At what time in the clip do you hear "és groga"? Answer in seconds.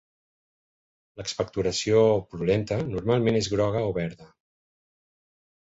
3.43-3.87